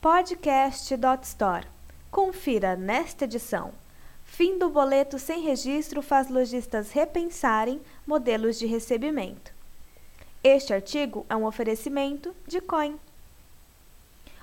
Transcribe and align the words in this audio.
Podcast.store. 0.00 1.66
Confira 2.08 2.76
nesta 2.76 3.24
edição. 3.24 3.72
Fim 4.22 4.56
do 4.56 4.70
boleto 4.70 5.18
sem 5.18 5.40
registro 5.40 6.02
faz 6.02 6.30
lojistas 6.30 6.92
repensarem 6.92 7.80
modelos 8.06 8.60
de 8.60 8.64
recebimento. 8.64 9.52
Este 10.44 10.72
artigo 10.72 11.26
é 11.28 11.34
um 11.34 11.44
oferecimento 11.44 12.32
de 12.46 12.60
Coin. 12.60 12.96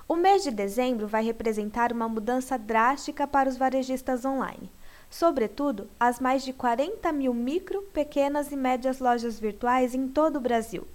O 0.06 0.14
mês 0.14 0.42
de 0.42 0.50
dezembro 0.50 1.08
vai 1.08 1.24
representar 1.24 1.90
uma 1.90 2.06
mudança 2.06 2.58
drástica 2.58 3.26
para 3.26 3.48
os 3.48 3.56
varejistas 3.56 4.26
online, 4.26 4.70
sobretudo 5.08 5.88
as 5.98 6.20
mais 6.20 6.44
de 6.44 6.52
40 6.52 7.10
mil 7.12 7.32
micro, 7.32 7.80
pequenas 7.94 8.52
e 8.52 8.56
médias 8.56 8.98
lojas 8.98 9.40
virtuais 9.40 9.94
em 9.94 10.06
todo 10.06 10.36
o 10.36 10.40
Brasil 10.40 10.86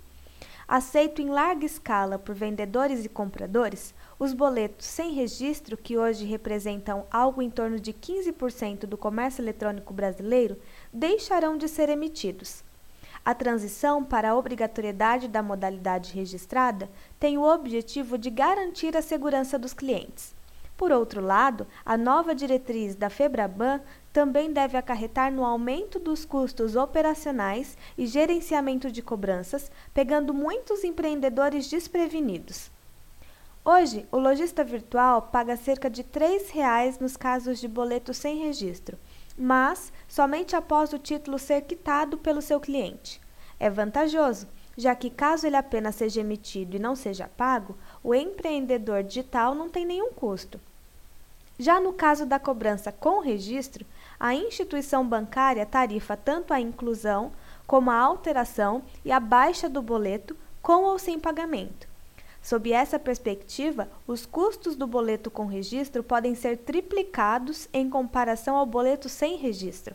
aceito 0.72 1.22
em 1.22 1.28
larga 1.28 1.66
escala 1.66 2.18
por 2.18 2.34
vendedores 2.34 3.04
e 3.04 3.10
compradores, 3.10 3.94
os 4.18 4.32
boletos 4.32 4.86
sem 4.86 5.12
registro, 5.12 5.76
que 5.76 5.98
hoje 5.98 6.24
representam 6.24 7.06
algo 7.12 7.42
em 7.42 7.50
torno 7.50 7.78
de 7.78 7.92
15% 7.92 8.86
do 8.86 8.98
comércio 8.98 9.42
eletrônico 9.42 9.94
brasileiro, 9.94 10.56
deixarão 10.94 11.58
de 11.58 11.68
ser 11.68 11.90
emitidos. 11.90 12.64
A 13.26 13.36
transição 13.36 14.02
para 14.02 14.30
a 14.32 14.36
obrigatoriedade 14.38 15.28
da 15.28 15.44
modalidade 15.44 16.14
registrada 16.14 16.90
tem 17.20 17.38
o 17.38 17.44
objetivo 17.44 18.18
de 18.18 18.30
garantir 18.30 18.96
a 18.96 19.02
segurança 19.02 19.60
dos 19.60 19.74
clientes. 19.74 20.34
Por 20.82 20.92
outro 20.92 21.22
lado, 21.22 21.68
a 21.86 21.96
nova 21.96 22.34
diretriz 22.34 22.96
da 22.96 23.08
Febraban 23.08 23.82
também 24.12 24.52
deve 24.52 24.76
acarretar 24.76 25.32
no 25.32 25.46
aumento 25.46 26.00
dos 26.00 26.26
custos 26.26 26.76
operacionais 26.76 27.78
e 27.96 28.08
gerenciamento 28.08 28.92
de 28.92 29.00
cobranças, 29.00 29.72
pegando 29.94 30.34
muitos 30.34 30.84
empreendedores 30.84 31.70
desprevenidos. 31.70 32.72
Hoje, 33.64 34.08
o 34.12 34.18
lojista 34.18 34.64
virtual 34.64 35.30
paga 35.32 35.56
cerca 35.56 35.88
de 35.88 36.02
R$ 36.02 36.08
3,00 36.12 37.00
nos 37.00 37.16
casos 37.16 37.60
de 37.60 37.68
boleto 37.68 38.12
sem 38.12 38.40
registro, 38.40 38.98
mas 39.38 39.94
somente 40.08 40.56
após 40.56 40.94
o 40.94 40.98
título 40.98 41.38
ser 41.38 41.62
quitado 41.62 42.18
pelo 42.18 42.42
seu 42.42 42.60
cliente. 42.60 43.22
É 43.60 43.70
vantajoso, 43.70 44.48
já 44.76 44.96
que 44.96 45.12
caso 45.12 45.46
ele 45.46 45.58
apenas 45.58 45.94
seja 45.94 46.22
emitido 46.22 46.76
e 46.76 46.80
não 46.80 46.96
seja 46.96 47.30
pago, 47.38 47.78
o 48.04 48.16
empreendedor 48.16 49.04
digital 49.04 49.54
não 49.54 49.70
tem 49.70 49.86
nenhum 49.86 50.12
custo. 50.12 50.60
Já 51.62 51.80
no 51.80 51.94
caso 51.94 52.26
da 52.26 52.40
cobrança 52.40 52.92
com 52.92 53.20
registro, 53.20 53.86
a 54.20 54.34
instituição 54.34 55.08
bancária 55.08 55.64
tarifa 55.64 56.18
tanto 56.18 56.56
a 56.56 56.60
inclusão 56.60 57.32
como 57.68 57.92
a 57.92 58.00
alteração 58.00 58.82
e 59.06 59.12
a 59.12 59.20
baixa 59.20 59.70
do 59.70 59.80
boleto 59.80 60.36
com 60.60 60.86
ou 60.86 60.98
sem 60.98 61.20
pagamento. 61.20 61.88
Sob 62.42 62.74
essa 62.74 62.98
perspectiva, 62.98 63.88
os 64.08 64.26
custos 64.26 64.76
do 64.76 64.88
boleto 64.88 65.30
com 65.30 65.46
registro 65.46 66.02
podem 66.02 66.34
ser 66.34 66.58
triplicados 66.58 67.70
em 67.72 67.88
comparação 67.88 68.58
ao 68.58 68.66
boleto 68.66 69.08
sem 69.08 69.38
registro. 69.38 69.94